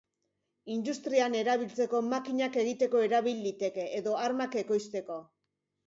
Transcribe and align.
Industrian 0.75 1.35
erabiltzeko 1.41 2.01
makinak 2.15 2.59
egiteko 2.65 3.05
erabil 3.11 3.47
liteke, 3.51 3.89
edo 4.03 4.21
armak 4.27 4.63
ekoizteko. 4.67 5.25